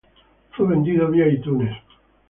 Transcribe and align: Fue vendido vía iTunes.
Fue 0.53 0.65
vendido 0.67 1.11
vía 1.11 1.27
iTunes. 1.27 1.77